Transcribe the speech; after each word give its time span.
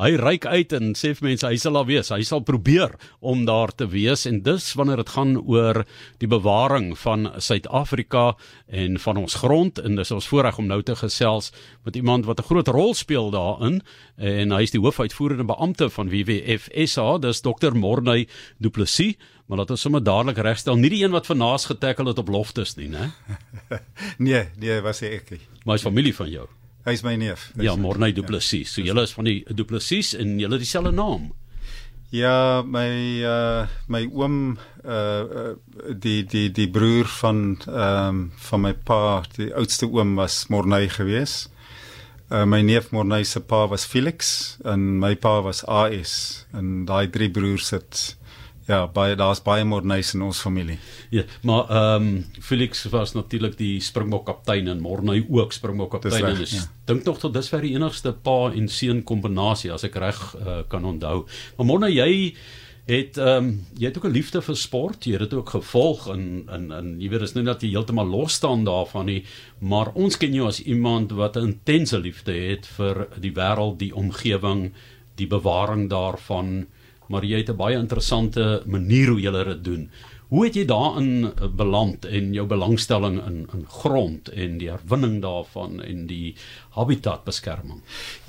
hy 0.00 0.14
reik 0.16 0.46
uit 0.48 0.72
en 0.76 0.94
sê 0.98 1.12
vir 1.16 1.28
mense 1.30 1.46
hy 1.46 1.58
sal 1.60 1.76
daar 1.76 1.88
wees. 1.88 2.10
Hy 2.12 2.22
sal 2.26 2.42
probeer 2.46 2.94
om 3.20 3.44
daar 3.48 3.72
te 3.72 3.86
wees 3.90 4.26
en 4.28 4.40
dis 4.46 4.68
wanneer 4.78 5.02
dit 5.02 5.12
gaan 5.14 5.36
oor 5.38 5.82
die 6.22 6.30
bewaring 6.30 6.92
van 6.98 7.28
Suid-Afrika 7.36 8.34
en 8.66 8.98
van 9.02 9.20
ons 9.20 9.36
grond 9.42 9.78
en 9.78 9.98
dis 10.00 10.14
ons 10.16 10.30
voorreg 10.32 10.58
om 10.58 10.70
nou 10.70 10.80
te 10.82 10.96
gesels 10.96 11.52
met 11.84 11.96
iemand 11.96 12.26
wat 12.26 12.40
'n 12.40 12.48
groot 12.48 12.68
rol 12.68 12.94
speel 12.94 13.30
daarin 13.30 13.82
en 14.16 14.52
hy 14.52 14.62
is 14.62 14.70
die 14.70 14.80
hoofuitvoerende 14.80 15.44
beampte 15.44 15.90
van 15.90 16.08
WWF 16.08 16.68
SA, 16.86 17.18
dis 17.18 17.40
Dr. 17.40 17.72
Morney 17.74 18.28
Du 18.58 18.70
Plessis. 18.70 19.16
Maar 19.50 19.58
laat 19.58 19.70
ons 19.70 19.80
sommer 19.80 20.02
dadelik 20.02 20.38
regstel, 20.38 20.76
nie 20.76 20.90
die 20.90 21.02
een 21.02 21.10
wat 21.10 21.26
vanaas 21.26 21.64
getackle 21.66 22.12
het 22.12 22.18
op 22.18 22.28
loftes 22.28 22.76
nie, 22.76 22.86
né? 22.88 23.10
nee, 24.26 24.44
nee, 24.56 24.80
was 24.80 25.02
ek. 25.02 25.40
Maar 25.64 25.74
is 25.74 25.82
familie 25.82 26.14
van 26.14 26.30
jou. 26.30 26.46
Hy 26.86 26.94
is 26.96 27.02
my 27.04 27.16
neef. 27.20 27.50
Ja, 27.60 27.74
Morney 27.76 28.14
Du 28.16 28.22
Plessis. 28.24 28.72
So 28.72 28.80
julle 28.84 29.04
is 29.04 29.12
van 29.12 29.28
die 29.28 29.42
Du 29.52 29.66
Plessis 29.68 30.14
en 30.16 30.38
julle 30.40 30.56
het 30.56 30.64
dieselfde 30.64 30.92
naam. 30.96 31.28
Ja, 32.10 32.62
my 32.66 32.88
uh 33.22 33.68
my 33.86 34.00
oom 34.10 34.58
uh 34.82 35.52
die 35.92 36.24
die 36.26 36.48
die 36.50 36.68
broer 36.72 37.06
van 37.20 37.58
ehm 37.68 38.08
um, 38.08 38.22
van 38.48 38.64
my 38.64 38.72
pa, 38.74 39.22
die 39.36 39.52
oudste 39.54 39.86
oom 39.86 40.16
was 40.18 40.46
Morney 40.48 40.88
geweest. 40.88 41.52
Uh 42.30 42.46
my 42.48 42.62
neef 42.62 42.90
Morney 42.90 43.24
se 43.24 43.40
pa 43.40 43.66
was 43.68 43.84
Felix 43.84 44.56
en 44.64 44.98
my 44.98 45.14
pa 45.14 45.40
was 45.42 45.62
AS 45.66 46.46
en 46.52 46.84
daai 46.88 47.10
drie 47.10 47.30
broers 47.30 47.70
het 47.70 48.16
Ja, 48.70 48.84
baie 48.86 49.16
daar's 49.18 49.40
baie 49.42 49.64
Morneys 49.66 50.12
in 50.14 50.22
ons 50.22 50.40
familie. 50.44 50.78
Ja, 51.10 51.24
maar 51.42 51.70
ehm 51.70 52.06
um, 52.06 52.24
Felix 52.38 52.84
was 52.92 53.16
natuurlik 53.16 53.56
die 53.58 53.80
Springbok 53.82 54.28
kaptein 54.28 54.68
en 54.70 54.80
Morney 54.80 55.24
ook 55.28 55.52
Springbok 55.52 55.90
kaptein 55.90 56.24
en 56.24 56.40
is 56.44 56.54
ja. 56.54 56.62
dink 56.86 57.02
tog 57.04 57.18
tot 57.18 57.34
dusver 57.34 57.66
die 57.66 57.74
enigste 57.74 58.12
pa 58.12 58.52
en 58.54 58.68
seun 58.70 59.02
kombinasie 59.02 59.72
as 59.74 59.86
ek 59.88 59.98
reg 59.98 60.22
uh, 60.38 60.60
kan 60.70 60.86
onthou. 60.86 61.24
Maar 61.56 61.66
Morney, 61.66 61.96
jy 61.98 62.12
het 62.86 63.18
ehm 63.18 63.50
um, 63.50 63.52
jy 63.78 63.90
het 63.90 63.98
ook 63.98 64.06
'n 64.06 64.14
liefde 64.14 64.42
vir 64.42 64.56
sport, 64.56 65.04
jy 65.04 65.18
het 65.18 65.26
dit 65.26 65.38
ook 65.38 65.50
gevolg 65.50 66.06
en 66.14 66.46
en 66.46 66.72
en 66.72 66.96
jy 67.00 67.10
weet 67.10 67.26
is 67.26 67.34
nie 67.34 67.44
dat 67.44 67.62
jy 67.62 67.74
heeltemal 67.74 68.06
los 68.06 68.38
staan 68.38 68.64
daarvan 68.64 69.06
nie, 69.06 69.24
maar 69.58 69.90
ons 69.94 70.16
ken 70.16 70.34
jou 70.34 70.46
as 70.46 70.62
iemand 70.62 71.10
wat 71.10 71.36
'n 71.36 71.58
intense 71.58 71.98
liefde 71.98 72.32
het 72.32 72.66
vir 72.66 73.08
die 73.18 73.34
wêreld, 73.34 73.78
die 73.78 73.94
omgewing, 73.94 74.72
die 75.16 75.26
bewaring 75.26 75.90
daarvan 75.90 76.68
maar 77.10 77.26
jy 77.26 77.42
het 77.42 77.50
'n 77.50 77.56
baie 77.58 77.76
interessante 77.76 78.62
manier 78.66 79.08
hoe 79.08 79.20
jy 79.20 79.44
dit 79.44 79.64
doen. 79.64 79.90
Hoe 80.30 80.44
het 80.44 80.54
jy 80.54 80.62
daarin 80.64 81.24
eh, 81.26 81.48
beland 81.50 82.04
en 82.06 82.32
jou 82.32 82.46
belangstelling 82.46 83.18
in 83.26 83.48
in 83.52 83.64
grond 83.68 84.28
en 84.28 84.58
die 84.58 84.68
herwinning 84.70 85.22
daarvan 85.22 85.82
en 85.82 86.06
die 86.06 86.36
habitatbeskerming? 86.76 87.80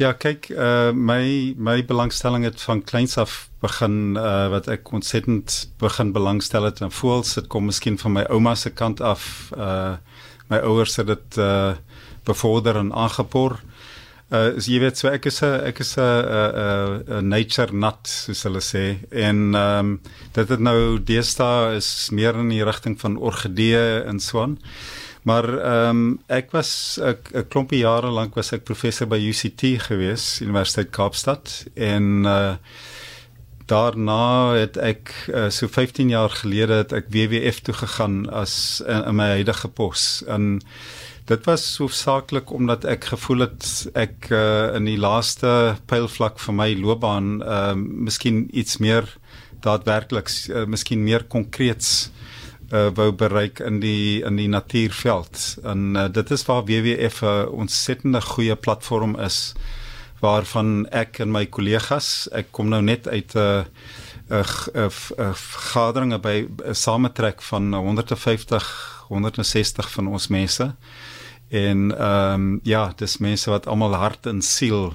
Ja, 0.02 0.14
kyk, 0.14 0.50
uh 0.50 0.92
my 0.92 1.54
my 1.58 1.86
belangstelling 1.86 2.44
het 2.44 2.62
van 2.62 2.82
kleins 2.82 3.18
af 3.18 3.50
begin 3.62 4.18
uh 4.18 4.50
wat 4.50 4.68
ek 4.68 4.92
ontsettend 4.92 5.70
begin 5.78 6.12
belangstel 6.12 6.64
het 6.64 6.82
en 6.82 6.92
voels 6.92 7.36
dit 7.38 7.48
kom 7.48 7.66
miskien 7.70 7.98
van 7.98 8.12
my 8.18 8.26
ouma 8.30 8.56
se 8.56 8.74
kant 8.74 9.02
af. 9.02 9.52
Uh 9.58 9.96
my 10.50 10.58
ouers 10.58 10.96
het 10.96 11.08
dit 11.08 11.38
uh 11.38 11.74
bevorder 12.24 12.76
en 12.76 12.94
aangepoor. 12.94 13.60
Uh 14.32 14.56
so 14.56 14.72
jy 14.72 14.80
weet 14.80 14.96
so 14.96 15.10
ek 15.12 15.26
is 15.28 15.42
'n 15.44 15.60
ek 15.68 15.82
is 15.84 15.98
'n 16.00 16.02
'n 16.02 17.20
'n 17.20 17.28
nature 17.28 17.76
nut 17.76 18.08
soos 18.08 18.44
hulle 18.48 18.62
sê. 18.64 18.86
En 19.12 19.54
ehm 19.56 19.80
um, 19.80 20.00
dit 20.34 20.48
het 20.50 20.60
nou 20.60 21.00
deesdae 21.04 21.76
is 21.76 22.10
meer 22.12 22.36
in 22.40 22.50
die 22.50 22.64
rigting 22.64 22.96
van 23.00 23.18
orgidee 23.18 24.04
en 24.08 24.20
so 24.20 24.42
aan. 24.42 24.58
Maar 25.24 25.46
ehm 25.60 25.90
um, 25.90 26.20
ek 26.28 26.52
was 26.52 26.98
'n 27.02 27.48
klompie 27.50 27.84
jare 27.84 28.08
lank 28.08 28.36
was 28.36 28.54
ek 28.54 28.64
professor 28.64 29.08
by 29.08 29.20
UCT 29.20 29.82
gewees, 29.88 30.40
Universiteit 30.42 30.90
Kaapstad. 30.90 31.66
En 31.76 32.24
uh 32.26 32.56
daarna 33.72 34.54
het 34.54 34.78
ek 34.78 35.12
uh, 35.30 35.50
so 35.50 35.68
15 35.68 36.10
jaar 36.10 36.30
gelede 36.30 36.74
het 36.74 36.92
ek 36.92 37.12
WWF 37.14 37.60
toe 37.60 37.74
gegaan 37.74 38.30
as 38.30 38.82
in, 38.88 39.04
in 39.08 39.16
my 39.16 39.28
huidige 39.40 39.68
pos. 39.68 40.24
En 40.28 40.60
Dit 41.32 41.46
was 41.48 41.64
hoofsaaklik 41.80 42.50
omdat 42.52 42.84
ek 42.92 43.06
gevoel 43.14 43.46
het 43.46 43.68
ek 43.96 44.26
uh, 44.36 44.74
in 44.76 44.88
die 44.90 44.98
laaste 45.00 45.78
pylvlak 45.88 46.42
van 46.44 46.58
my 46.60 46.74
loopbaan 46.76 47.30
uh 47.40 47.72
miskien 47.78 48.42
iets 48.52 48.82
meer 48.84 49.08
daadwerklik 49.64 50.28
uh, 50.50 50.66
miskien 50.68 51.06
meer 51.06 51.24
konkreets 51.32 52.10
uh 52.74 52.90
wou 52.98 53.08
bereik 53.16 53.62
in 53.64 53.80
die 53.80 54.20
in 54.28 54.42
die 54.42 54.50
natuurveld. 54.52 55.46
En 55.64 55.96
uh, 55.96 56.10
dit 56.12 56.36
is 56.36 56.44
waar 56.50 56.68
WWF 56.68 57.24
'n 57.24 57.48
ontsettende 57.64 58.22
goeie 58.22 58.56
platform 58.56 59.16
is 59.16 59.54
waarvan 60.20 60.86
ek 60.92 61.24
en 61.24 61.32
my 61.32 61.46
kollegas, 61.46 62.28
ek 62.32 62.52
kom 62.52 62.68
nou 62.70 62.82
net 62.82 63.08
uit 63.08 63.36
'n 63.36 63.64
'n 64.28 64.44
'n 64.76 65.34
vergadering 65.34 66.20
by 66.20 66.44
'n 66.44 66.76
sametrek 66.76 67.42
van 67.42 67.74
150 67.74 68.68
160 69.08 69.92
van 69.92 70.08
ons 70.08 70.28
mense 70.28 70.76
en 71.52 71.92
ehm 71.98 72.34
um, 72.34 72.60
ja, 72.64 72.94
dis 72.96 73.18
mense 73.18 73.50
wat 73.50 73.68
almal 73.68 73.96
hart 74.00 74.26
en 74.26 74.42
siel 74.42 74.94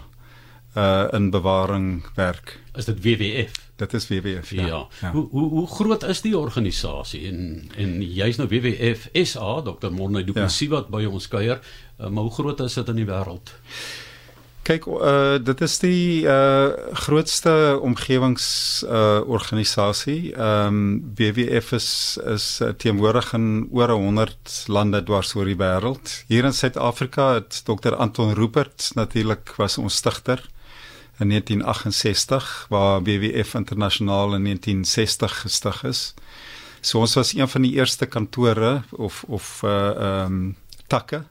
uh 0.76 1.08
in 1.12 1.30
bewaring 1.30 2.04
werk. 2.14 2.58
Is 2.74 2.84
dit 2.84 3.02
WWF? 3.04 3.52
Dit 3.76 3.92
is 3.92 4.08
WWF. 4.08 4.50
Ja. 4.50 4.66
ja. 4.66 4.86
ja. 5.00 5.10
Hoe 5.12 5.28
hoe 5.30 5.48
hoe 5.48 5.66
groot 5.66 6.02
is 6.02 6.20
die 6.20 6.38
organisasie 6.38 7.26
en 7.28 7.68
en 7.76 8.00
jy's 8.02 8.40
nou 8.40 8.48
WWF 8.48 9.08
SA, 9.12 9.60
Dr. 9.62 9.92
Morne 9.92 10.24
Du 10.24 10.32
Plessis 10.32 10.68
ja. 10.68 10.74
wat 10.78 10.88
by 10.88 11.04
ons 11.04 11.28
kuier, 11.28 11.60
uh, 12.00 12.08
maar 12.08 12.24
hoe 12.24 12.32
groot 12.32 12.60
is 12.60 12.74
dit 12.74 12.88
in 12.88 13.02
die 13.02 13.08
wêreld? 13.08 13.52
Kyk, 14.66 14.86
uh 14.90 15.36
dit 15.38 15.60
is 15.62 15.76
die 15.78 16.24
uh 16.26 16.74
grootste 17.06 17.78
omgewings 17.86 18.46
uh 18.82 19.20
organisasie. 19.22 20.32
Ehm 20.34 20.66
um, 20.66 21.12
WWF 21.14 21.70
is 21.76 22.18
is 22.34 22.46
uh, 22.60 22.72
teenwoordig 22.74 23.28
in 23.38 23.68
oor 23.70 23.94
100 23.94 24.64
lande 24.66 25.02
dwars 25.06 25.34
oor 25.38 25.46
die 25.46 25.58
wêreld. 25.60 26.16
Hier 26.26 26.44
in 26.44 26.56
Suid-Afrika 26.56 27.28
het 27.36 27.60
Dr. 27.68 27.94
Anton 27.94 28.34
Rupert 28.34 28.90
natuurlik 28.98 29.54
was 29.56 29.78
ons 29.78 30.00
stigter 30.02 30.42
in 31.22 31.30
1968 31.30 32.66
waar 32.68 33.06
WWF 33.06 33.54
internasionaal 33.54 34.34
in 34.34 34.50
1960 34.50 35.40
gestig 35.44 35.82
is. 35.84 36.02
So 36.80 37.06
ons 37.06 37.14
was 37.14 37.36
een 37.38 37.48
van 37.48 37.62
die 37.62 37.76
eerste 37.78 38.06
kantore 38.06 38.82
of 38.90 39.22
of 39.28 39.62
uh 39.62 39.94
ehm 39.94 40.26
um, 40.26 40.56
takke 40.86 41.24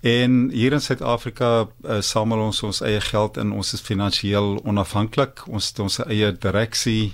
En 0.00 0.48
hier 0.50 0.72
in 0.72 0.80
Suid-Afrika 0.80 1.68
uh, 1.84 2.00
samel 2.00 2.40
ons 2.40 2.62
ons 2.62 2.80
eie 2.80 3.00
geld 3.00 3.36
in. 3.36 3.52
Ons 3.52 3.74
is 3.76 3.84
finansiëel 3.84 4.62
onafhanklik. 4.64 5.44
Ons 5.48 5.68
het 5.68 5.78
ons 5.84 5.98
eie 6.06 6.32
direksie. 6.32 7.12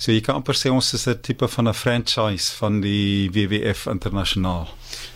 So 0.00 0.10
jy 0.14 0.22
kan 0.24 0.40
amper 0.40 0.56
sê 0.56 0.72
ons 0.72 0.94
is 0.96 1.06
'n 1.06 1.20
tipe 1.20 1.48
van 1.48 1.68
'n 1.68 1.74
franchise 1.74 2.50
van 2.56 2.80
die 2.80 3.30
WWF 3.30 3.86
internasionaal. 3.86 4.68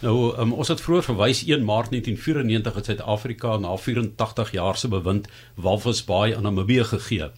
Nou 0.02 0.36
um, 0.38 0.52
ons 0.52 0.68
het 0.68 0.80
vroeër 0.80 1.02
verwys 1.02 1.42
1 1.42 1.64
Maart 1.64 1.90
1994 1.90 2.74
het 2.74 2.84
Suid-Afrika 2.84 3.56
na 3.56 3.76
84 3.76 4.52
jaar 4.52 4.76
se 4.76 4.88
bewind 4.88 5.28
Walvis 5.54 6.04
Bay 6.04 6.36
aan 6.36 6.42
Namibië 6.42 6.84
gegee. 6.84 7.30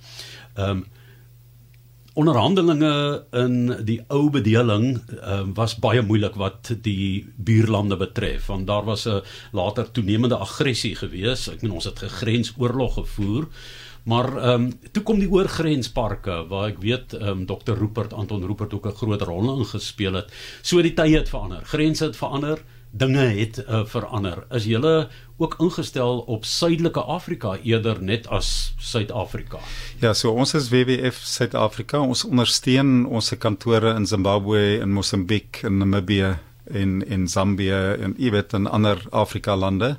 Ehm 0.55 0.71
um, 0.71 0.87
onderhandelinge 2.17 2.93
in 3.37 3.57
die 3.85 3.99
ou 4.09 4.31
bedeling 4.33 4.97
uh, 5.21 5.43
was 5.55 5.77
baie 5.83 6.03
moeilik 6.03 6.37
wat 6.41 6.73
die 6.83 7.27
buurlande 7.37 7.99
betref 8.01 8.47
want 8.53 8.67
daar 8.67 8.85
was 8.85 9.07
'n 9.07 9.23
later 9.53 9.91
toenemende 9.91 10.37
aggressie 10.37 10.95
gewees. 10.97 11.49
Ek 11.49 11.63
meen 11.63 11.77
ons 11.77 11.85
het 11.85 11.99
gegrensoorlog 11.99 12.95
gevoer 12.95 13.49
maar 14.07 14.37
ehm 14.37 14.63
um, 14.63 14.73
toe 14.93 15.03
kom 15.03 15.19
die 15.19 15.31
oorgrensparke 15.31 16.47
waar 16.49 16.69
ek 16.69 16.79
weet 16.79 17.15
ehm 17.19 17.29
um, 17.29 17.47
Dr 17.47 17.75
Rupert 17.75 18.13
Anton 18.13 18.47
Rupert 18.47 18.75
ook 18.75 18.87
'n 18.87 18.99
groot 19.01 19.23
rol 19.23 19.59
ingespeel 19.59 20.15
het. 20.15 20.33
So 20.63 20.83
die 20.83 20.95
tye 20.95 21.17
het 21.17 21.29
verander 21.29 21.65
grense 21.65 22.05
het 22.05 22.17
verander 22.17 22.63
dinge 22.99 23.25
het 23.37 23.59
uh, 23.61 23.85
verander. 23.89 24.45
Is 24.51 24.65
julle 24.65 25.09
ook 25.37 25.57
ingestel 25.61 26.19
op 26.33 26.45
Suidelike 26.45 27.01
Afrika 27.01 27.57
eerder 27.63 28.03
net 28.03 28.29
as 28.33 28.75
Suid-Afrika? 28.79 29.61
Ja, 30.01 30.15
so 30.15 30.33
ons 30.33 30.55
is 30.55 30.71
WWF 30.73 31.21
Suid-Afrika. 31.25 32.01
Ons 32.01 32.25
ondersteun 32.25 33.05
ons 33.07 33.33
kantore 33.39 33.95
in 33.95 34.07
Zimbabwe 34.07 34.79
en 34.81 34.95
Mosambiek 34.97 35.61
en 35.65 35.79
Namibië 35.83 36.37
en 36.73 37.03
in 37.07 37.29
Zambië 37.29 37.97
en 38.03 38.17
iewers 38.19 38.57
in 38.57 38.67
ander 38.67 39.03
Afrika 39.11 39.57
lande. 39.57 39.97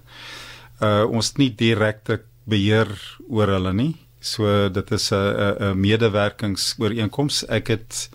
Uh 0.81 1.05
ons 1.09 1.33
nie 1.37 1.49
direkte 1.55 2.21
beheer 2.45 2.91
oor 3.29 3.53
hulle 3.57 3.73
nie. 3.73 3.93
So 4.19 4.69
dit 4.69 4.91
is 4.91 5.11
'n 5.11 5.15
'n 5.15 5.79
medewerkingsooreenkoms. 5.79 7.45
Ek 7.47 7.67
het 7.67 8.09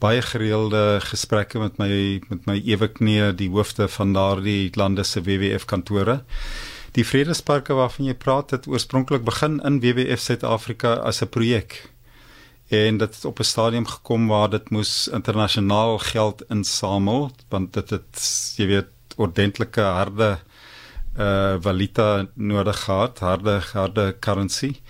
baie 0.00 0.22
gereelde 0.24 1.00
gesprekke 1.04 1.60
met 1.60 1.76
my 1.78 2.20
met 2.28 2.46
my 2.48 2.56
eweknee 2.64 3.34
die 3.36 3.50
hoofde 3.52 3.88
van 3.88 4.14
daardie 4.16 4.70
lande 4.74 5.04
se 5.04 5.22
WWF 5.22 5.64
kantore. 5.68 6.22
Die 6.96 7.04
Vredesparke 7.06 7.76
waarvan 7.78 8.08
jy 8.08 8.14
praat 8.18 8.50
het 8.50 8.66
oorspronklik 8.66 9.24
begin 9.24 9.60
in 9.66 9.80
WWF 9.84 10.20
Suid-Afrika 10.24 10.94
as 11.06 11.22
'n 11.22 11.28
projek. 11.28 11.90
En 12.68 12.98
dit 12.98 13.14
het 13.14 13.24
op 13.24 13.38
'n 13.38 13.44
stadium 13.44 13.86
gekom 13.86 14.26
waar 14.28 14.50
dit 14.50 14.70
moes 14.70 15.08
internasionaal 15.08 15.98
geld 15.98 16.42
insamel 16.48 17.30
want 17.48 17.72
dit 17.72 17.90
het 17.90 18.54
jy 18.56 18.66
weet 18.66 18.90
ordentlike 19.16 19.80
harde 19.80 20.38
uh 21.18 21.56
valuta 21.60 22.26
nodig 22.34 22.84
gehad, 22.84 23.18
harde 23.18 23.60
harde 23.72 24.16
currency. 24.20 24.80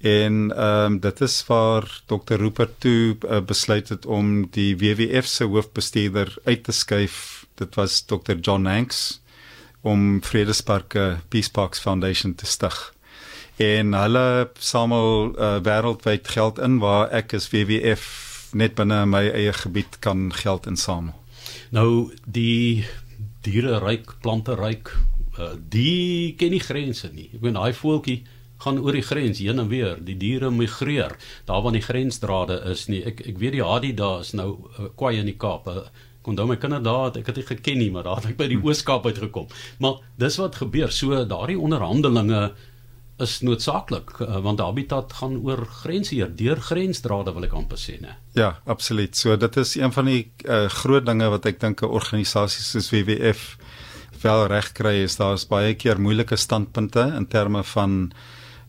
En 0.00 0.56
ehm 0.56 0.92
um, 0.92 1.00
dit 1.00 1.20
is 1.20 1.46
waar 1.46 2.02
Dr 2.06 2.34
Rupert 2.34 2.80
toe 2.80 3.16
uh, 3.28 3.40
besluit 3.40 3.88
het 3.88 4.06
om 4.06 4.46
die 4.50 4.76
WWF 4.76 5.26
se 5.26 5.44
hoofbestuurder 5.44 6.36
uit 6.44 6.64
te 6.64 6.72
skuif. 6.72 7.46
Dit 7.54 7.74
was 7.74 8.00
Dr 8.04 8.32
John 8.40 8.64
Hanks 8.64 9.20
om 9.80 10.22
Vredesparke 10.22 11.18
Peace 11.28 11.50
Parks 11.50 11.78
Foundation 11.78 12.34
te 12.34 12.46
stig. 12.46 12.94
En 13.56 13.92
hulle 13.92 14.50
samel 14.58 15.36
uh, 15.36 15.56
wêreldwyd 15.60 16.28
geld 16.28 16.58
in 16.58 16.78
waar 16.78 17.10
ek 17.12 17.34
as 17.36 17.50
WWF 17.52 18.08
net 18.56 18.74
binne 18.74 19.04
my 19.06 19.26
eie 19.28 19.52
gebied 19.52 19.98
kan 20.00 20.30
geld 20.32 20.66
insamel. 20.66 21.12
Nou 21.70 22.08
die 22.24 22.86
diere 23.44 23.78
ryk, 23.84 24.16
plante 24.24 24.56
ryk, 24.56 24.96
uh, 25.36 25.52
die 25.60 26.32
ken 26.40 26.56
nie 26.56 26.64
grense 26.64 27.12
nie. 27.12 27.28
Ek 27.34 27.40
bedoel 27.42 27.60
daai 27.60 27.76
voeltjie 27.76 28.22
gaan 28.60 28.78
oor 28.78 28.96
die 28.96 29.04
grens 29.06 29.40
heen 29.40 29.58
en 29.58 29.68
weer. 29.68 29.98
Die 30.04 30.16
diere 30.20 30.50
migreer 30.50 31.16
daar 31.48 31.62
waar 31.64 31.76
die 31.76 31.84
grensdrade 31.84 32.60
is 32.70 32.86
nie. 32.92 33.02
Ek 33.06 33.22
ek 33.32 33.38
weet 33.40 33.58
die 33.58 33.64
Hadi 33.64 33.94
daar 33.96 34.20
is 34.24 34.32
nou 34.36 34.50
uh, 34.78 34.90
kwaai 34.96 35.18
in 35.20 35.30
die 35.30 35.38
Kaap. 35.40 35.68
Uh, 35.68 35.84
kon 36.22 36.36
dan 36.36 36.50
my 36.50 36.56
kinders 36.60 36.84
daar 36.84 37.16
ek 37.16 37.30
het 37.32 37.40
dit 37.40 37.46
geken 37.48 37.78
nie, 37.80 37.90
maar 37.90 38.04
daar 38.04 38.20
het 38.20 38.34
ek 38.34 38.40
by 38.40 38.50
die 38.52 38.60
Ooskaap 38.60 39.06
uitgekom. 39.08 39.48
Maar 39.80 40.02
dis 40.20 40.36
wat 40.40 40.60
gebeur. 40.60 40.92
So 40.92 41.24
daardie 41.24 41.58
onderhandelinge 41.58 42.50
is 43.20 43.40
noodsaaklik 43.44 44.14
uh, 44.24 44.38
want 44.44 44.60
habitat 44.64 45.12
gaan 45.20 45.36
oor 45.44 45.66
grense 45.82 46.14
hier, 46.14 46.30
deur 46.36 46.60
grensdrade 46.64 47.34
wil 47.36 47.44
ek 47.48 47.56
amper 47.56 47.80
sê, 47.80 47.98
né? 48.00 48.16
Ja, 48.36 48.54
absoluut. 48.64 49.16
So 49.16 49.36
dit 49.36 49.56
is 49.60 49.74
een 49.76 49.92
van 49.92 50.08
die 50.08 50.22
uh, 50.46 50.66
groot 50.80 51.04
dinge 51.06 51.28
wat 51.32 51.48
ek 51.48 51.60
dink 51.60 51.84
'n 51.84 51.92
organisasie 52.00 52.64
soos 52.64 52.90
WWF 52.92 53.56
wel 54.22 54.46
reg 54.52 54.72
kry 54.76 55.00
is 55.04 55.16
daar's 55.16 55.46
baie 55.48 55.74
keer 55.74 56.00
moeilike 56.00 56.36
standpunte 56.36 57.12
in 57.16 57.26
terme 57.26 57.64
van 57.64 58.12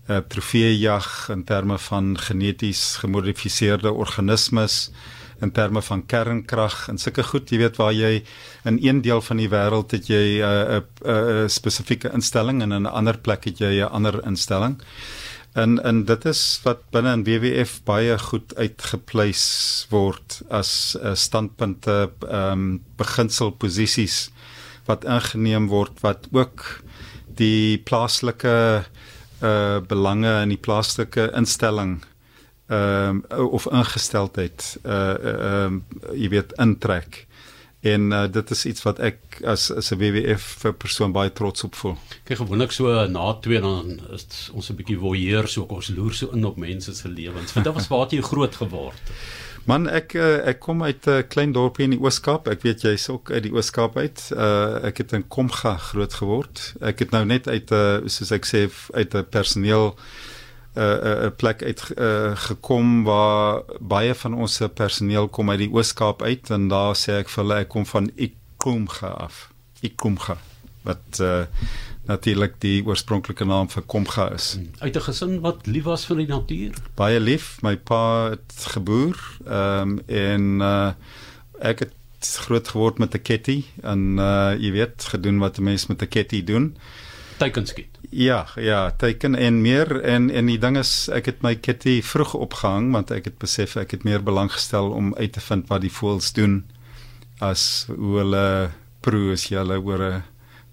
uh, 0.10 0.18
trofeejag, 0.28 1.30
in 1.30 1.44
terme 1.44 1.78
van 1.78 2.18
geneties 2.18 2.96
gemodifiseerde 3.02 3.92
organismes 3.92 4.92
in 5.42 5.52
terme 5.52 5.82
van 5.82 6.06
kernkrag 6.06 6.88
en 6.92 7.00
sulke 7.02 7.24
goed, 7.26 7.50
jy 7.50 7.58
weet 7.64 7.80
waar 7.82 7.94
jy 7.96 8.12
in 8.70 8.78
een 8.82 9.02
deel 9.02 9.22
van 9.26 9.42
die 9.42 9.50
wêreld 9.50 9.96
het 9.96 10.10
jy 10.10 10.38
'n 10.38 10.44
uh, 10.46 10.78
'n 10.78 10.84
uh, 11.06 11.16
uh, 11.16 11.48
spesifieke 11.48 12.12
instelling 12.14 12.62
en 12.62 12.72
in 12.72 12.86
'n 12.86 12.94
ander 12.94 13.18
plek 13.18 13.46
het 13.46 13.58
jy 13.58 13.82
'n 13.82 13.90
ander 13.90 14.22
instelling. 14.26 14.82
En 15.54 15.84
en 15.84 16.06
dit 16.06 16.26
is 16.26 16.60
wat 16.64 16.90
binne 16.92 17.12
in 17.12 17.24
WWF 17.24 17.84
baie 17.84 18.18
goed 18.20 18.56
uitgepleis 18.56 19.88
word 19.90 20.42
as 20.50 20.96
'n 20.96 21.08
uh, 21.08 21.16
standpunte 21.16 22.12
ehm 22.30 22.52
um, 22.52 22.84
beginselposisies 22.98 24.32
wat 24.86 25.06
ingeneem 25.06 25.68
word 25.68 26.02
wat 26.02 26.28
ook 26.32 26.82
die 27.36 27.78
plaaslike 27.78 28.48
uh 28.48 29.01
belange 29.88 30.42
in 30.42 30.50
die 30.54 30.62
plaaslike 30.62 31.32
instelling 31.36 32.00
ehm 32.72 33.24
um, 33.30 33.50
of 33.52 33.66
ingesteldheid 33.68 34.78
uh 34.86 35.16
ehm 35.32 35.76
uh, 35.76 36.14
jy 36.16 36.30
weet 36.30 36.54
intrek. 36.58 37.26
En 37.82 38.12
uh, 38.12 38.26
dit 38.32 38.50
is 38.50 38.66
iets 38.66 38.84
wat 38.86 39.00
ek 39.02 39.40
as 39.50 39.72
as 39.74 39.90
'n 39.90 39.98
WWF 39.98 40.70
persoon 40.78 41.12
baie 41.12 41.34
trots 41.34 41.64
op 41.64 41.76
voel. 41.76 41.98
Kyk 42.24 42.38
gewoonlik 42.38 42.72
so 42.72 43.08
na 43.10 43.34
twee 43.42 43.62
dan 43.62 44.00
is 44.14 44.50
ons 44.54 44.70
'n 44.70 44.76
bietjie 44.76 44.98
voyeur 44.98 45.48
so 45.48 45.66
ons 45.66 45.90
loer 45.90 46.14
so 46.14 46.30
in 46.32 46.46
op 46.46 46.58
mense 46.58 46.94
se 46.94 47.10
lewens. 47.10 47.54
Want 47.54 47.66
dit 47.66 47.74
was 47.74 47.88
waar 47.88 48.08
jy 48.10 48.22
groot 48.22 48.56
geword. 48.56 49.02
Man 49.66 49.90
ek 49.90 50.14
uh, 50.14 50.48
ek 50.48 50.60
kom 50.60 50.84
uit 50.84 51.06
'n 51.08 51.10
uh, 51.10 51.24
klein 51.28 51.52
dorpie 51.52 51.84
in 51.86 51.98
die 51.98 52.02
Oos-Kaap. 52.02 52.48
Ek 52.48 52.62
weet 52.62 52.82
jy's 52.82 53.10
ook 53.10 53.32
uit 53.32 53.44
die 53.44 53.54
Oos-Kaap 53.54 53.98
uit. 53.98 54.30
Uh 54.34 54.86
ek 54.86 54.98
het 54.98 55.14
in 55.14 55.28
Komga 55.28 55.78
groot 55.78 56.14
geword. 56.14 56.74
Ek 56.82 57.00
het 57.00 57.12
nou 57.12 57.26
net 57.26 57.48
uit 57.48 57.72
'n 57.72 58.06
uh, 58.06 58.10
soos 58.10 58.32
ek 58.32 58.46
sê 58.46 58.70
uit 58.94 59.14
'n 59.14 59.26
personeel 59.30 59.98
'n 60.76 60.80
uh, 60.80 61.26
'n 61.28 61.36
plek 61.36 61.64
uit 61.64 61.82
uh, 61.98 62.32
gekom 62.36 63.04
waar 63.04 63.64
baie 63.80 64.16
van 64.16 64.34
ons 64.34 64.62
personeel 64.74 65.28
kom 65.28 65.50
uit 65.50 65.60
die 65.60 65.72
Oos-Kaap 65.72 66.22
uit 66.22 66.50
en 66.50 66.68
daar 66.68 66.96
sê 66.96 67.20
ek 67.20 67.30
vir 67.30 67.44
hulle 67.44 67.60
ek 67.60 67.70
kom 67.70 67.86
van 67.86 68.12
Ikumga 68.16 69.08
af. 69.28 69.50
Ikumga 69.82 70.38
wat 70.82 71.20
uh, 71.22 71.44
natuurlik 72.10 72.56
die 72.64 72.82
oorspronklike 72.86 73.46
naam 73.46 73.70
vir 73.70 73.84
Komga 73.84 74.32
is. 74.34 74.54
Hmm. 74.58 74.70
Uit 74.80 74.96
'n 74.96 75.06
gesin 75.08 75.40
wat 75.42 75.68
lief 75.68 75.84
was 75.84 76.06
vir 76.06 76.18
die 76.18 76.28
natuur. 76.28 76.74
Baie 76.96 77.20
lief. 77.20 77.62
My 77.62 77.76
pa 77.78 78.30
het 78.30 78.56
geboer 78.74 79.18
ehm 79.46 79.82
um, 79.82 80.00
en 80.08 80.62
uh, 80.62 80.92
ek 81.60 81.80
het 81.80 81.94
groot 82.46 82.68
geword 82.68 82.98
met 82.98 83.14
'n 83.14 83.22
ketty 83.22 83.64
en 83.82 84.18
uh, 84.18 84.54
jy 84.58 84.72
weet 84.72 85.04
gedoen 85.04 85.38
wat 85.40 85.58
'n 85.58 85.64
mens 85.64 85.88
met 85.88 86.02
'n 86.02 86.08
ketty 86.08 86.44
doen 86.44 86.78
teiken 87.42 87.68
skiet. 87.70 88.00
Ja, 88.10 88.46
ja, 88.56 88.82
teiken 89.02 89.36
en 89.36 89.62
meer 89.64 90.02
en 90.02 90.30
en 90.30 90.50
die 90.52 90.60
ding 90.62 90.78
is 90.82 91.10
ek 91.14 91.30
het 91.32 91.46
my 91.46 91.56
kitty 91.56 92.02
vroeg 92.06 92.36
opgehang 92.38 92.92
want 92.96 93.14
ek 93.16 93.32
het 93.32 93.40
besef 93.42 93.78
ek 93.82 93.96
het 93.98 94.06
meer 94.08 94.24
belang 94.26 94.52
gestel 94.54 94.92
om 94.96 95.14
uit 95.18 95.34
te 95.34 95.44
vind 95.48 95.72
wat 95.72 95.86
die 95.86 95.94
voëls 95.94 96.34
doen 96.38 96.62
as 97.42 97.64
hoe 97.90 98.20
hulle 98.20 98.46
proe 99.06 99.34
as 99.38 99.48
jy 99.50 99.58
hulle 99.62 99.80
oor 99.82 100.04
'n 100.10 100.22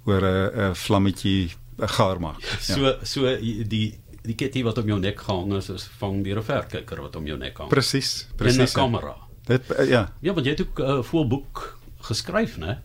oor 0.08 0.24
'n 0.24 0.74
vlammetjie 0.74 1.54
gaar 1.78 2.20
maak. 2.20 2.42
Ja. 2.42 2.74
So 2.74 2.98
so 3.02 3.36
die 3.40 3.98
die 4.28 4.34
kitty 4.36 4.62
wat 4.66 4.78
om 4.78 4.88
jou 4.88 4.98
nek 5.00 5.20
gehang 5.24 5.54
is 5.56 5.70
is 5.70 5.88
vang 6.00 6.22
deur 6.24 6.38
'n 6.38 6.44
verkyker 6.44 7.00
wat 7.00 7.16
om 7.16 7.26
jou 7.26 7.38
nek 7.38 7.56
hang. 7.58 7.68
Presies, 7.68 8.28
presies. 8.36 8.74
'n 8.74 8.80
kamera. 8.80 9.14
Dit 9.46 9.62
ja. 9.88 10.12
Ja, 10.20 10.32
want 10.32 10.46
jy 10.46 10.52
het 10.52 10.60
ook 10.60 10.78
'n 10.80 10.98
uh, 10.98 11.02
voelboek 11.02 11.78
geskryf, 12.00 12.58
né? 12.58 12.78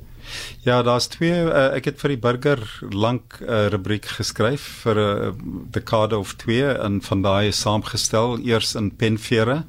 Ja, 0.63 0.81
daar's 0.81 1.07
twee 1.07 1.33
uh, 1.45 1.73
ek 1.75 1.85
het 1.85 1.99
vir 1.99 2.15
die 2.15 2.21
burger 2.21 2.61
lank 2.91 3.39
'n 3.41 3.49
uh, 3.49 3.67
rubriek 3.67 4.05
geskryf 4.05 4.61
vir 4.83 4.95
'n 4.95 5.27
uh, 5.27 5.31
dekade 5.71 6.17
of 6.17 6.35
2 6.35 6.77
en 6.79 7.01
van 7.01 7.21
daai 7.21 7.51
saamgestel 7.51 8.39
eers 8.39 8.75
in 8.75 8.95
penvere 8.95 9.63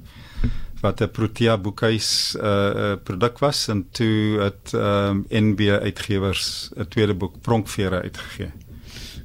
wat 0.84 1.00
'n 1.00 1.10
Protea 1.10 1.56
boekhuis 1.58 2.36
'n 2.36 2.44
uh, 2.44 2.94
produk 3.04 3.38
was 3.38 3.68
en 3.68 3.86
toe 3.90 4.40
het 4.40 4.72
um, 4.72 5.24
NB 5.28 5.60
uitgewers 5.82 6.70
'n 6.76 6.88
tweede 6.88 7.14
boek 7.14 7.40
Pronkvere 7.40 8.02
uitgegee. 8.02 8.52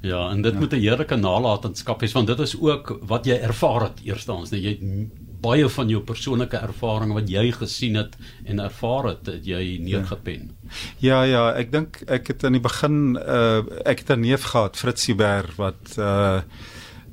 Ja, 0.01 0.29
en 0.29 0.41
dit 0.41 0.53
ja. 0.53 0.59
moet 0.59 0.71
'n 0.73 0.79
heerlike 0.79 1.15
nalatenskap 1.15 2.01
hê 2.01 2.11
want 2.11 2.27
dit 2.27 2.39
is 2.39 2.59
ook 2.59 2.99
wat 3.01 3.25
jy 3.25 3.35
ervaar 3.35 3.81
het 3.81 3.99
eerstens, 4.03 4.49
jy 4.49 4.79
baie 5.41 5.69
van 5.69 5.89
jou 5.89 6.01
persoonlike 6.03 6.57
ervaring 6.57 7.13
wat 7.13 7.30
jy 7.30 7.51
gesien 7.56 7.95
het 7.95 8.18
en 8.45 8.59
ervaar 8.59 9.12
het, 9.13 9.25
het 9.25 9.45
jy 9.45 9.77
neergepen. 9.83 10.51
Ja, 11.00 11.24
ja, 11.24 11.50
ek 11.56 11.71
dink 11.71 12.01
ek 12.07 12.27
het 12.33 12.44
in 12.44 12.57
die 12.57 12.63
begin 12.63 13.18
uh 13.18 13.63
ek 13.86 14.06
het 14.06 14.12
'n 14.18 14.21
neef 14.21 14.44
gehad, 14.51 14.77
Fritz 14.77 15.07
Huber 15.07 15.50
wat 15.57 15.97
uh 15.97 16.41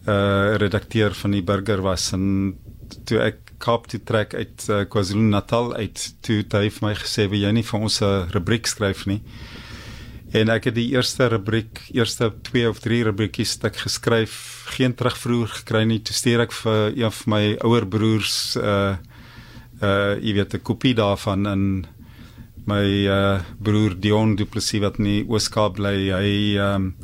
uh 0.07 0.57
redakteur 0.57 1.15
van 1.15 1.31
die 1.31 1.43
Burger 1.43 1.83
was 1.83 2.13
en 2.13 2.57
toe 3.05 3.21
ek 3.21 3.47
Kaap 3.59 3.87
toe 3.89 4.01
trek 4.05 4.35
uit 4.35 4.67
uh, 4.69 4.85
KwaZulu-Natal 4.85 5.75
uit 5.75 6.03
toe 6.21 6.43
het 6.43 6.53
hy 6.53 6.69
vir 6.69 6.85
my 6.85 6.93
gesê 6.95 7.25
wie 7.33 7.41
jy 7.41 7.53
nie 7.57 7.65
vir 7.65 7.81
ons 7.81 8.03
'n 8.03 8.29
rubriek 8.35 8.67
skryf 8.67 9.07
nie. 9.07 9.23
En 10.37 10.51
ek 10.53 10.67
het 10.69 10.75
die 10.77 10.91
eerste 10.93 11.31
rubriek, 11.33 11.79
eerste 11.97 12.29
2 12.45 12.69
of 12.69 12.81
3 12.85 13.05
rubriekies 13.09 13.55
stuk 13.57 13.79
geskryf, 13.81 14.35
geen 14.77 14.93
terugvoer 14.93 15.49
gekry 15.49 15.87
nie. 15.89 16.03
Toe 16.05 16.17
stuur 16.17 16.43
ek 16.45 16.53
vir 16.53 16.81
een 16.93 17.15
van 17.19 17.33
my 17.33 17.45
ouer 17.65 17.87
broers 17.89 18.35
uh 18.61 18.97
uh 19.85 20.17
jy 20.21 20.33
weet 20.37 20.55
'n 20.57 20.65
kopie 20.65 20.95
daarvan 20.97 21.47
in 21.47 21.65
my 22.67 22.85
uh 23.09 23.41
broer 23.61 23.97
Dion 23.97 24.37
Du 24.37 24.45
Plessis 24.45 24.81
wat 24.81 24.99
in 24.99 25.05
die 25.05 25.25
Ooskaap 25.25 25.77
bly. 25.81 25.97
Hy 26.13 26.59
um 26.61 26.95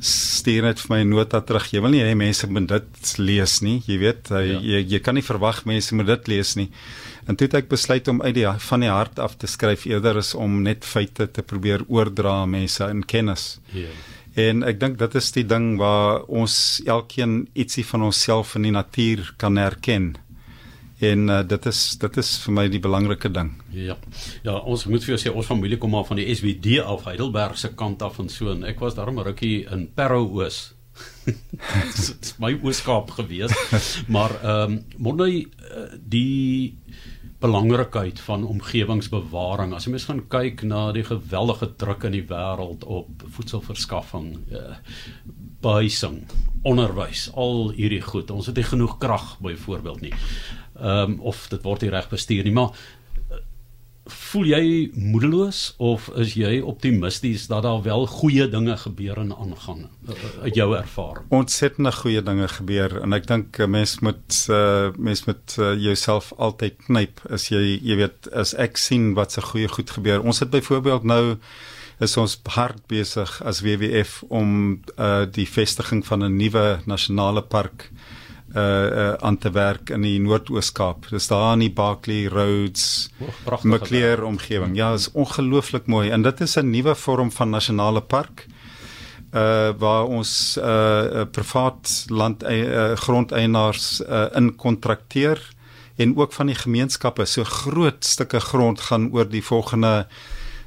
stuur 0.00 0.64
net 0.64 0.80
vir 0.80 0.92
my 0.94 1.00
nota 1.04 1.40
terug. 1.44 1.68
Jy 1.72 1.82
wil 1.84 1.94
nie 1.94 2.02
hê 2.04 2.14
mense 2.18 2.48
moet 2.48 2.68
dit 2.70 3.12
lees 3.20 3.58
nie, 3.64 3.78
jy 3.86 3.98
weet. 4.00 4.30
Hy, 4.32 4.44
ja. 4.48 4.60
jy 4.74 4.82
jy 4.94 5.00
kan 5.04 5.18
nie 5.18 5.24
verwag 5.26 5.64
mense 5.68 5.96
moet 5.96 6.08
dit 6.08 6.30
lees 6.34 6.54
nie. 6.58 6.68
En 7.28 7.36
toe 7.36 7.46
het 7.46 7.58
ek 7.60 7.68
besluit 7.70 8.08
om 8.08 8.22
uit 8.24 8.34
die 8.38 8.46
van 8.70 8.84
die 8.84 8.90
hart 8.90 9.20
af 9.22 9.36
te 9.38 9.50
skryf 9.50 9.84
eerder 9.86 10.18
as 10.22 10.32
om 10.34 10.62
net 10.64 10.88
feite 10.88 11.28
te 11.28 11.44
probeer 11.46 11.84
oordra 11.88 12.42
mense 12.46 12.88
in 12.90 13.04
kennis. 13.04 13.58
Ja. 13.76 13.92
En 14.40 14.64
ek 14.66 14.80
dink 14.80 14.98
dit 14.98 15.14
is 15.18 15.30
die 15.34 15.46
ding 15.46 15.74
waar 15.80 16.24
ons 16.30 16.80
elkeen 16.86 17.44
ietsie 17.58 17.84
van 17.86 18.08
onsself 18.08 18.56
in 18.56 18.68
die 18.68 18.74
natuur 18.74 19.34
kan 19.36 19.58
herken. 19.60 20.14
En 21.00 21.28
uh, 21.28 21.40
dit 21.48 21.66
is 21.66 21.80
dit 22.02 22.16
is 22.20 22.30
vir 22.44 22.54
my 22.56 22.66
die 22.72 22.82
belangrike 22.82 23.30
ding. 23.32 23.54
Ja. 23.72 23.96
Ja, 24.44 24.58
ons 24.58 24.84
moet 24.90 25.04
vir 25.04 25.14
jou 25.14 25.20
sê 25.22 25.32
ons 25.32 25.48
familie 25.48 25.78
kom 25.80 25.94
maar 25.96 26.04
van 26.08 26.20
die 26.20 26.28
SWD 26.34 26.82
af, 26.84 27.06
Heidelberg 27.08 27.56
se 27.58 27.72
kant 27.72 28.02
af 28.04 28.20
en 28.20 28.28
so 28.28 28.52
en 28.52 28.66
ek 28.68 28.82
was 28.84 28.98
daarom 28.98 29.22
rukkie 29.24 29.64
in 29.72 29.88
Parow 29.96 30.28
Oos. 30.40 30.60
dit 31.24 32.26
is 32.26 32.34
my 32.42 32.52
Ooskaap 32.60 33.14
gewees. 33.16 33.56
Maar 34.12 34.36
ehm 34.42 34.76
um, 34.76 34.84
Monday 34.98 35.46
uh, 35.46 35.86
die 35.96 36.76
belangrikheid 37.40 38.20
van 38.20 38.44
omgewingsbewaring. 38.44 39.72
As 39.72 39.86
jy 39.86 39.94
mens 39.94 40.04
gaan 40.10 40.26
kyk 40.28 40.66
na 40.68 40.90
die 40.92 41.06
geweldige 41.08 41.70
druk 41.80 42.04
in 42.04 42.18
die 42.18 42.26
wêreld 42.28 42.84
op 42.84 43.24
voedselverskaffing, 43.36 44.34
uh, 44.52 44.76
behuising, 45.64 46.22
onderwys, 46.68 47.30
al 47.32 47.70
hierdie 47.76 48.02
goed. 48.04 48.32
Ons 48.32 48.50
het 48.52 48.60
nie 48.60 48.68
genoeg 48.68 48.98
krag 49.00 49.38
byvoorbeeld 49.40 50.04
nie. 50.04 50.12
Ehm 50.80 51.12
um, 51.12 51.20
of 51.20 51.48
dit 51.48 51.62
word 51.62 51.84
nie 51.84 51.92
reg 51.92 52.08
bestuur 52.08 52.46
nie, 52.46 52.52
maar 52.56 52.70
uh, 52.72 53.38
voel 54.10 54.46
jy 54.48 54.64
moedeloos 54.96 55.74
of 55.76 56.08
is 56.22 56.32
jy 56.38 56.60
optimisties 56.64 57.46
dat 57.50 57.66
daar 57.66 57.82
wel 57.84 58.06
goeie 58.08 58.46
dinge 58.48 58.76
gebeur 58.80 59.20
en 59.20 59.34
aangaan 59.36 59.82
uh, 60.08 60.14
uit 60.46 60.54
jou 60.56 60.70
ervaring? 60.76 61.26
Ontsettende 61.28 61.92
goeie 61.92 62.22
dinge 62.22 62.48
gebeur 62.48 62.96
en 63.02 63.12
ek 63.12 63.28
dink 63.28 63.60
'n 63.60 63.70
mens 63.70 63.98
moet 64.00 64.46
uh, 64.48 64.88
mens 64.96 65.24
moet 65.28 65.56
uh, 65.58 65.74
jouself 65.76 66.32
altyd 66.38 66.80
knyp 66.88 67.20
as 67.28 67.50
jy 67.52 67.76
jy 67.76 68.00
weet 68.00 68.32
as 68.32 68.54
ek 68.54 68.80
sien 68.80 69.12
wat 69.14 69.36
se 69.36 69.44
goeie 69.52 69.68
goed 69.68 69.90
gebeur. 69.90 70.24
Ons 70.24 70.40
het 70.40 70.50
byvoorbeeld 70.50 71.04
nou 71.04 71.36
is 72.00 72.16
ons 72.16 72.38
hard 72.56 72.80
besig 72.88 73.42
as 73.44 73.60
WWF 73.60 74.22
om 74.28 74.80
uh, 74.96 75.26
die 75.28 75.48
vestiging 75.48 76.00
van 76.06 76.24
'n 76.24 76.36
nuwe 76.36 76.80
nasionale 76.86 77.42
park 77.42 77.90
uh 78.54 78.62
uh 78.62 79.12
aan 79.22 79.38
te 79.38 79.50
werk 79.50 79.90
in 79.90 80.02
die 80.02 80.18
Noord-Oos-Kaap. 80.18 81.08
Dis 81.10 81.28
daar 81.30 81.52
in 81.52 81.58
die 81.66 81.72
Barkley 81.72 82.26
Roads, 82.26 83.10
Maclear 83.62 84.22
omgewing. 84.22 84.76
Ja, 84.76 84.92
is 84.92 85.10
ongelooflik 85.12 85.86
mooi 85.86 86.10
en 86.10 86.22
dit 86.22 86.40
is 86.40 86.56
'n 86.56 86.70
nuwe 86.70 86.94
vorm 86.94 87.30
van 87.30 87.50
nasionale 87.50 88.00
park 88.00 88.46
uh 89.34 89.70
waar 89.78 90.04
ons 90.04 90.58
uh 90.58 91.22
privaat 91.30 92.04
land 92.06 92.42
uh, 92.42 92.92
grondeienaars 92.96 94.00
uh 94.00 94.26
in 94.34 94.56
kontrakteer 94.56 95.38
en 95.96 96.16
ook 96.16 96.32
van 96.32 96.46
die 96.46 96.58
gemeenskappe 96.58 97.24
so 97.24 97.44
groot 97.44 98.04
stukke 98.04 98.40
grond 98.40 98.80
gaan 98.80 99.10
oor 99.12 99.28
die 99.28 99.44
volgende 99.44 100.06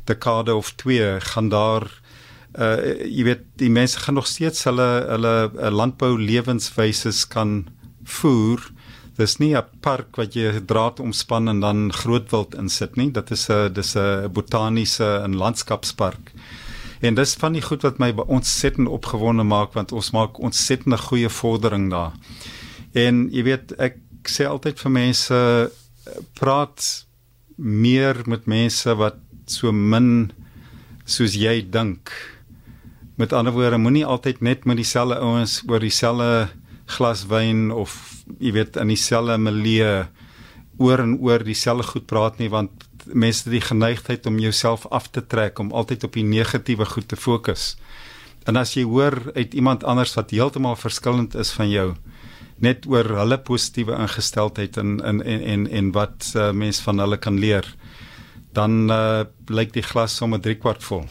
dekade 0.05 0.55
of 0.55 0.71
2 0.71 1.19
gaan 1.19 1.49
daar 1.49 2.01
uh 2.53 2.77
jy 3.05 3.23
weet 3.23 3.45
die 3.57 3.69
mense 3.69 3.99
gaan 3.99 4.19
nog 4.19 4.27
steeds 4.27 4.63
hulle 4.69 4.89
hulle 5.09 5.51
uh, 5.53 5.69
landbou 5.73 6.17
lewenswyse 6.19 7.13
kan 7.33 7.67
voer. 8.03 8.61
Dis 9.17 9.37
nie 9.37 9.55
'n 9.55 9.63
park 9.81 10.15
wat 10.17 10.33
jy 10.33 10.61
draad 10.65 10.99
omspan 10.99 11.47
en 11.47 11.59
dan 11.59 11.93
groot 11.93 12.29
wild 12.31 12.55
insit 12.55 12.95
nie. 12.95 13.11
Dit 13.11 13.31
is 13.31 13.49
'n 13.49 13.73
dis 13.73 13.95
'n 13.95 14.29
botaniese 14.33 15.21
en 15.23 15.35
landskapspark. 15.35 16.33
En 17.01 17.15
dis 17.15 17.33
van 17.35 17.53
die 17.53 17.61
goed 17.61 17.81
wat 17.81 17.97
my 17.97 18.13
ontsettend 18.15 18.87
opgewonde 18.87 19.43
maak 19.43 19.73
want 19.73 19.91
ons 19.91 20.11
maak 20.11 20.39
ontsettende 20.39 20.97
goeie 20.97 21.29
vordering 21.29 21.89
daar. 21.89 22.13
En 22.93 23.29
jy 23.31 23.43
weet 23.43 23.73
ek 23.77 23.97
sê 24.29 24.45
altyd 24.47 24.79
vir 24.79 24.91
mense 24.91 25.71
praat 26.39 27.05
meer 27.55 28.21
met 28.25 28.45
mense 28.45 28.95
wat 28.95 29.19
so 29.45 29.71
min 29.71 30.31
soos 31.05 31.35
jy 31.35 31.61
dink. 31.69 32.11
Met 33.15 33.33
ander 33.33 33.53
woorde, 33.53 33.77
moenie 33.77 34.05
altyd 34.05 34.41
net 34.41 34.63
met 34.65 34.79
dieselfde 34.79 35.19
ouens 35.21 35.59
oor 35.69 35.79
dieselfde 35.83 36.47
glas 36.95 37.27
wyn 37.29 37.69
of 37.71 37.93
jy 38.41 38.53
weet 38.55 38.79
in 38.81 38.89
dieselfde 38.89 39.37
milieu 39.37 40.05
oor 40.81 41.03
en 41.03 41.13
oor 41.21 41.45
dieselfde 41.45 41.85
goed 41.91 42.07
praat 42.09 42.41
nie 42.41 42.49
want 42.49 42.87
mense 43.05 43.45
het 43.45 43.53
die 43.53 43.61
geneigtheid 43.61 44.25
om 44.25 44.39
jouself 44.41 44.87
af 44.89 45.11
te 45.13 45.21
trek 45.21 45.59
om 45.59 45.71
altyd 45.71 46.07
op 46.07 46.17
die 46.17 46.25
negatiewe 46.25 46.87
goed 46.89 47.07
te 47.07 47.19
fokus. 47.19 47.75
En 48.49 48.57
as 48.57 48.73
jy 48.73 48.83
hoor 48.87 49.19
uit 49.35 49.53
iemand 49.53 49.83
anders 49.83 50.15
wat 50.17 50.33
heeltemal 50.33 50.75
verskillend 50.75 51.35
is 51.35 51.53
van 51.53 51.69
jou 51.69 51.93
net 52.63 52.87
oor 52.89 53.07
hulle 53.19 53.37
positiewe 53.45 53.95
ingesteldheid 53.99 54.77
en 54.77 54.97
en 55.03 55.21
en 55.21 55.67
en, 55.67 55.91
wat 55.91 56.31
uh, 56.35 56.51
mense 56.51 56.81
van 56.83 56.99
hulle 56.99 57.17
kan 57.17 57.39
leer 57.39 57.67
dan 58.53 58.89
uh, 58.91 59.25
lyk 59.51 59.73
die 59.75 59.83
glas 59.83 60.15
sommer 60.15 60.39
3 60.39 60.55
kwart 60.61 60.83
vol. 60.85 61.03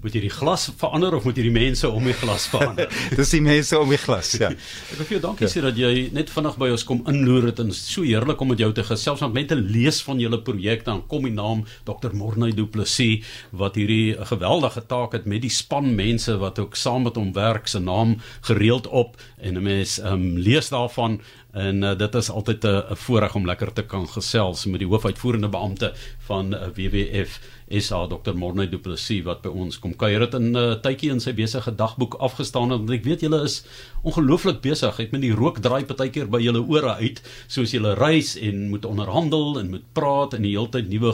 Moet 0.00 0.14
jy 0.16 0.22
die 0.24 0.32
glas 0.32 0.68
verander 0.80 1.14
of 1.16 1.24
moet 1.26 1.36
jy 1.36 1.46
die 1.48 1.54
mense 1.54 1.88
om 1.88 2.04
die 2.06 2.14
glas 2.16 2.46
verander? 2.52 2.90
Dis 3.18 3.32
die 3.34 3.42
mense 3.44 3.78
om 3.78 3.90
die 3.90 3.98
glas, 4.00 4.32
ja. 4.38 4.50
ek 4.52 4.98
wil 4.98 5.08
vir 5.08 5.16
jou 5.16 5.22
dankie 5.26 5.46
ja. 5.46 5.50
sê 5.52 5.64
dat 5.64 5.78
jy 5.78 6.08
net 6.14 6.30
vinnig 6.32 6.56
by 6.60 6.70
ons 6.74 6.86
kom 6.88 7.02
inloer 7.10 7.50
het 7.50 7.62
en 7.64 7.72
so 7.76 8.06
heerlik 8.06 8.40
om 8.40 8.52
met 8.52 8.62
jou 8.62 8.70
te 8.76 8.84
gesels 8.86 9.24
want 9.24 9.36
met 9.36 9.50
te 9.50 9.58
lees 9.58 10.00
van 10.06 10.22
julle 10.22 10.40
projek 10.46 10.86
dan 10.86 11.02
kom 11.10 11.26
die 11.26 11.34
naam 11.34 11.66
Dr. 11.88 12.14
Morney 12.16 12.54
Du 12.56 12.66
Plessis 12.70 13.26
wat 13.50 13.76
hierdie 13.80 14.14
geweldige 14.30 14.84
taak 14.88 15.18
het 15.18 15.28
met 15.30 15.44
die 15.44 15.52
span 15.52 15.92
mense 15.98 16.38
wat 16.40 16.62
ook 16.62 16.78
saam 16.78 17.08
met 17.08 17.18
hom 17.18 17.34
werk 17.36 17.68
se 17.68 17.82
naam 17.82 18.18
gereeld 18.46 18.86
op 18.86 19.18
en 19.38 19.56
'n 19.58 19.62
mens 19.62 19.98
um, 19.98 20.38
lees 20.38 20.70
daarvan 20.70 21.20
en 21.52 21.82
uh, 21.82 21.98
dit 21.98 22.14
is 22.14 22.30
altyd 22.30 22.64
'n 22.64 22.96
voorreg 22.96 23.34
om 23.34 23.46
lekker 23.46 23.72
te 23.72 23.82
kan 23.82 24.08
gesels 24.08 24.64
met 24.64 24.78
die 24.78 24.88
hoofuitvoerende 24.88 25.48
beampte 25.48 25.92
van 26.26 26.54
uh, 26.54 26.68
WWF 26.74 27.40
SA 27.80 28.06
Dr. 28.06 28.34
Morne 28.38 28.66
Du 28.70 28.78
Plessis 28.78 29.24
wat 29.26 29.42
by 29.44 29.50
ons 29.50 29.78
kom 29.80 29.94
kuier 29.98 30.20
het 30.24 30.34
in 30.38 30.52
'n 30.52 30.56
uh, 30.56 30.74
tydjie 30.84 31.10
in 31.10 31.20
sy 31.20 31.32
besige 31.32 31.72
dagboek 31.74 32.14
afgestaan 32.20 32.68
want 32.68 32.90
ek 32.90 33.04
weet 33.04 33.24
julle 33.26 33.42
is 33.44 33.64
ongelooflik 34.04 34.60
besig. 34.62 35.00
Ek 35.00 35.12
met 35.12 35.22
die 35.22 35.34
rook 35.34 35.60
draai 35.60 35.84
partykeer 35.84 36.30
by 36.30 36.40
julle 36.40 36.62
ore 36.62 36.94
uit 37.00 37.22
soos 37.48 37.72
julle 37.72 37.94
reis 37.94 38.36
en 38.36 38.70
moet 38.70 38.84
onderhandel 38.84 39.58
en 39.60 39.70
moet 39.70 39.86
praat 39.92 40.34
en 40.34 40.42
die 40.42 40.54
hele 40.54 40.68
tyd 40.68 40.88
nuwe 40.88 41.12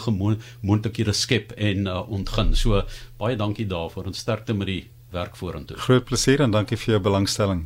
moontlikhede 0.63 1.13
skep 1.13 1.53
en 1.57 1.87
uh, 1.87 2.03
ontgin. 2.11 2.55
So 2.55 2.83
baie 3.19 3.37
dankie 3.37 3.67
daarvoor 3.67 4.07
en 4.07 4.15
sterkte 4.15 4.55
met 4.55 4.67
die 4.67 4.85
werk 5.11 5.37
vorentoe. 5.37 5.79
Groot 5.79 6.05
plesier 6.05 6.43
en 6.45 6.51
dankie 6.51 6.77
vir 6.77 6.97
jou 6.97 7.01
belangstelling 7.01 7.65